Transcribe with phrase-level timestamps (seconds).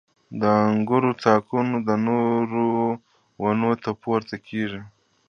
[0.41, 2.67] •د انګورو تاکونه د نورو
[3.41, 4.81] ونو ته پورته کېږي.